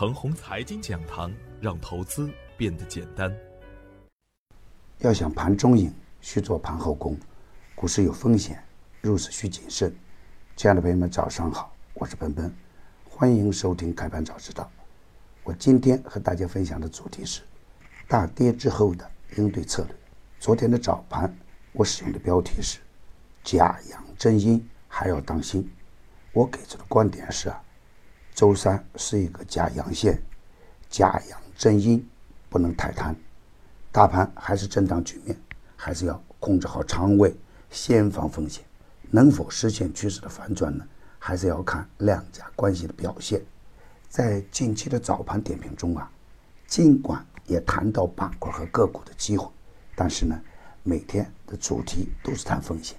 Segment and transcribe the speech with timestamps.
[0.00, 1.30] 程红财经讲堂，
[1.60, 3.30] 让投资变得简单。
[5.00, 5.92] 要想盘中赢，
[6.22, 7.18] 需做盘后功。
[7.74, 8.64] 股市有风险，
[9.02, 9.94] 入市需谨慎。
[10.56, 12.50] 亲爱的朋友们，早上好，我是奔奔，
[13.10, 14.70] 欢迎收听开盘早知道。
[15.44, 17.42] 我今天和大家分享的主题是
[18.08, 19.06] 大跌之后的
[19.36, 19.94] 应对策略。
[20.38, 21.30] 昨天的早盘，
[21.74, 22.78] 我使用的标题是
[23.44, 25.70] “假阳真阴还要当心”。
[26.32, 27.62] 我给出的观点是啊。
[28.34, 30.22] 周三是一个假阳线，
[30.88, 32.06] 假阳真阴，
[32.48, 33.14] 不能太贪。
[33.92, 35.36] 大盘还是震荡局面，
[35.76, 37.34] 还是要控制好仓位，
[37.70, 38.64] 先防风险。
[39.10, 40.86] 能否实现趋势的反转呢？
[41.18, 43.42] 还是要看量价关系的表现。
[44.08, 46.10] 在近期的早盘点评中啊，
[46.66, 49.46] 尽管也谈到板块和个股的机会，
[49.94, 50.40] 但是呢，
[50.82, 52.96] 每天的主题都是谈风险。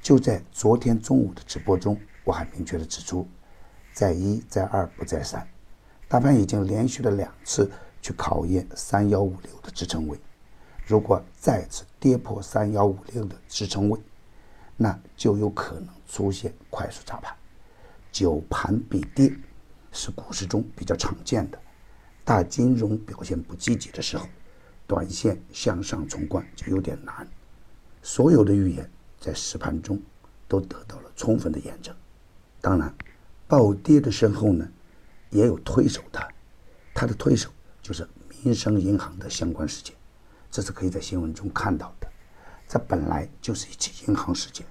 [0.00, 3.28] 就在昨天中午的直播中，我还明确的指出。
[3.92, 5.46] 再一再二不再三，
[6.08, 10.18] 大盘已经连续了两次去考验三幺五六的支撑位，
[10.86, 14.00] 如果再次跌破三幺五六的支撑位，
[14.78, 17.36] 那就有可能出现快速砸盘。
[18.10, 19.30] 久盘必跌
[19.92, 21.58] 是股市中比较常见的。
[22.24, 24.26] 大金融表现不积极的时候，
[24.86, 27.28] 短线向上冲关就有点难。
[28.02, 30.00] 所有的预言在实盘中
[30.48, 31.94] 都得到了充分的验证。
[32.60, 32.94] 当然。
[33.52, 34.66] 暴跌的身后呢，
[35.28, 36.26] 也有推手的，
[36.94, 37.50] 他的推手
[37.82, 38.08] 就是
[38.42, 39.94] 民生银行的相关事件，
[40.50, 42.08] 这是可以在新闻中看到的。
[42.66, 44.66] 这本来就是一起银行事件，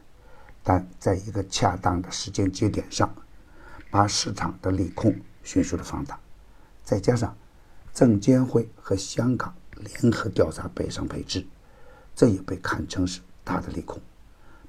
[0.63, 3.15] 但在一个恰当的时间节点上，
[3.91, 6.19] 把市场的利空迅速的放大，
[6.83, 7.37] 再加上
[7.93, 11.45] 证监会和香港联合调查北上配置，
[12.15, 14.01] 这也被看成是大的利空，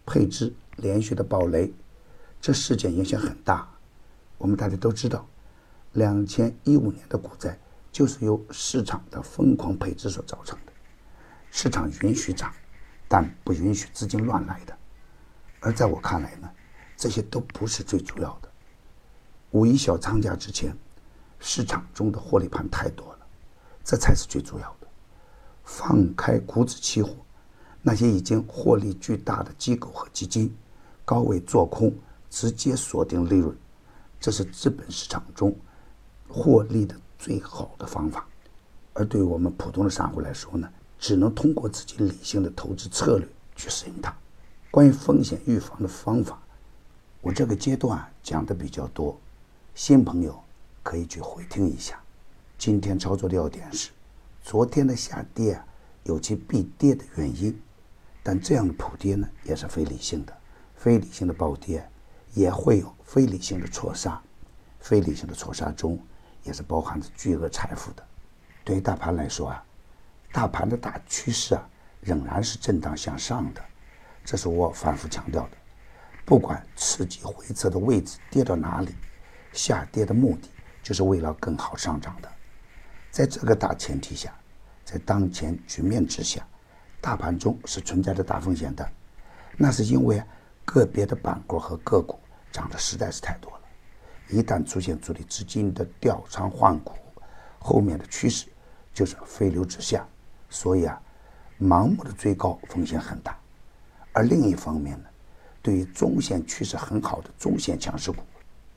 [0.05, 1.73] 配置连续的暴雷，
[2.43, 3.67] 这事件影响很大。
[4.43, 5.25] 我们大家都知道，
[5.93, 7.57] 两千一五年的股灾
[7.93, 10.73] 就是由市场的疯狂配置所造成的。
[11.53, 12.53] 市场允许涨，
[13.07, 14.77] 但不允许资金乱来的。
[15.61, 16.51] 而在我看来呢，
[16.97, 18.49] 这些都不是最主要的。
[19.53, 20.77] 五一小长假之前，
[21.39, 23.19] 市场中的获利盘太多了，
[23.85, 24.89] 这才是最主要的。
[25.63, 27.15] 放开股指期货，
[27.81, 30.53] 那些已经获利巨大的机构和基金，
[31.05, 31.95] 高位做空，
[32.29, 33.57] 直接锁定利润。
[34.23, 35.53] 这是资本市场中
[36.29, 38.25] 获利的最好的方法，
[38.93, 44.15] 而对于我们普通的散户来说呢，只能通过自己理性的投资策略去适应它。
[44.71, 46.41] 关于风险预防的方法，
[47.21, 49.21] 我这个阶段讲的比较多，
[49.75, 50.41] 新朋友
[50.85, 52.01] 可以去回听一下。
[52.57, 53.91] 今天操作的要点是，
[54.41, 55.61] 昨天的下跌
[56.05, 57.61] 有其必跌的原因，
[58.23, 60.33] 但这样的普跌呢，也是非理性的，
[60.77, 61.85] 非理性的暴跌。
[62.33, 64.21] 也会有非理性的错杀，
[64.81, 65.99] 非理性的错杀中
[66.43, 68.05] 也是包含着巨额财富的。
[68.65, 69.65] 对于大盘来说啊，
[70.33, 71.69] 大盘的大趋势啊
[72.01, 73.63] 仍然是震荡向上的，
[74.25, 75.51] 这是我反复强调的。
[76.25, 78.95] 不管刺激回撤的位置跌到哪里，
[79.53, 80.49] 下跌的目的
[80.83, 82.29] 就是为了更好上涨的。
[83.11, 84.33] 在这个大前提下，
[84.85, 86.47] 在当前局面之下，
[87.01, 88.89] 大盘中是存在着大风险的，
[89.57, 90.23] 那是因为
[90.65, 92.19] 个别的板块和个股。
[92.53, 93.61] 涨的实在是太多了，
[94.29, 96.93] 一旦出现主力资金的调仓换股，
[97.59, 98.47] 后面的趋势
[98.93, 100.07] 就是飞流直下，
[100.51, 101.01] 所以啊，
[101.59, 103.37] 盲目的追高风险很大。
[104.13, 105.09] 而另一方面呢，
[105.63, 108.19] 对于中线趋势很好的中线强势股，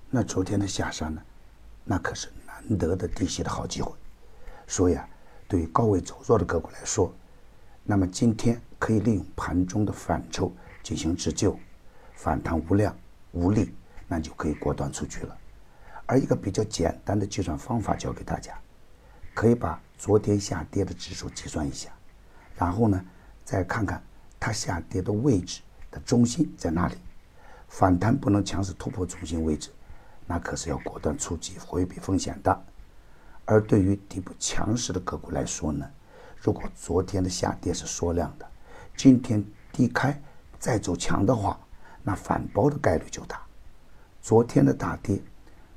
[0.10, 1.22] 那昨天的下杀呢，
[1.84, 3.92] 那可是难得的低吸的好机会。
[4.66, 5.08] 所以啊，
[5.48, 7.14] 对于高位走弱的个股来说，
[7.84, 11.60] 那么今天可以利用盘中的反抽进行自救，
[12.14, 12.98] 反弹无量。
[13.36, 13.76] 无力，
[14.08, 15.38] 那就可以果断出局了。
[16.06, 18.58] 而一个比较简单的计算方法教给大家，
[19.34, 21.90] 可以把昨天下跌的指数计算一下，
[22.56, 23.06] 然后呢，
[23.44, 24.02] 再看看
[24.40, 26.96] 它下跌的位置的中心在哪里。
[27.68, 29.70] 反弹不能强势突破中心位置，
[30.26, 32.66] 那可是要果断出击，回避风险的。
[33.44, 35.86] 而对于底部强势的个股来说呢，
[36.38, 38.48] 如果昨天的下跌是缩量的，
[38.96, 39.44] 今天
[39.74, 40.18] 低开
[40.58, 41.60] 再走强的话。
[42.08, 43.42] 那反包的概率就大。
[44.22, 45.20] 昨天的大跌，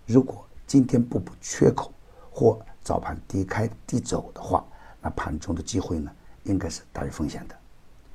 [0.04, 1.90] 如果今天不补缺口
[2.30, 4.62] 或早盘低开低走的话，
[5.00, 6.10] 那盘中的机会呢，
[6.44, 7.56] 应该是大于风险的。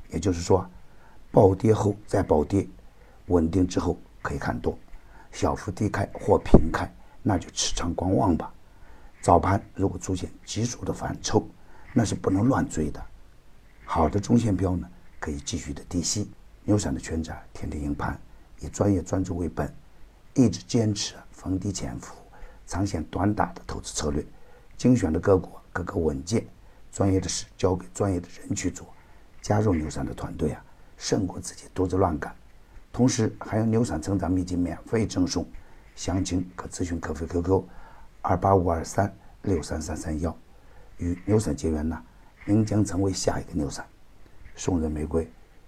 [0.09, 0.69] 也就是说，
[1.31, 2.67] 暴跌后再暴跌，
[3.27, 4.77] 稳定之后可以看多，
[5.31, 6.87] 小幅低开或平开，
[7.23, 8.53] 那就持仓观望吧。
[9.21, 11.47] 早盘如果出现急速的反抽，
[11.93, 13.03] 那是不能乱追的。
[13.85, 14.87] 好的中线标呢，
[15.19, 16.29] 可以继续的低吸。
[16.65, 18.17] 牛散的圈子天天赢盘，
[18.59, 19.73] 以专业专注为本，
[20.33, 22.15] 一直坚持逢低潜伏，
[22.65, 24.25] 长线短打的投资策略。
[24.77, 26.45] 精选的个股个个稳健，
[26.91, 28.87] 专业的事交给专业的人去做。
[29.41, 30.63] 加入牛散的团队啊，
[30.97, 32.33] 胜过自己独自乱干。
[32.91, 35.45] 同时还有牛散成长秘籍免费赠送，
[35.95, 37.63] 详情可咨询客服 QQ：
[38.21, 40.35] 二八五二三六三三三幺。
[40.97, 42.01] 与牛散结缘呢，
[42.45, 43.85] 您将成为下一个牛散。
[44.55, 45.29] 送人玫瑰，